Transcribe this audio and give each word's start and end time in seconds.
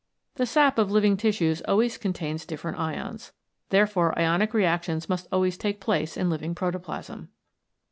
The 0.33 0.47
sap 0.47 0.79
of 0.79 0.89
living 0.91 1.15
tissues 1.15 1.61
always 1.67 1.99
contains 1.99 2.47
different 2.47 2.79
ions. 2.79 3.33
Therefore 3.69 4.17
ionic 4.17 4.51
reactions 4.51 5.07
must 5.07 5.27
always 5.31 5.59
take 5.59 5.79
place 5.79 6.17
in 6.17 6.27
living 6.27 6.55
protoplasm. 6.55 7.29